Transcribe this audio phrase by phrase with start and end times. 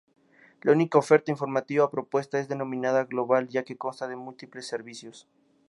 [0.63, 5.27] La oferta informativa propuesta es denominada global, ya que consta de múltiples servicios.